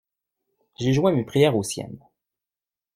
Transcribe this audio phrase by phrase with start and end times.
[0.79, 2.03] J'ai joint mes prières aux siennes.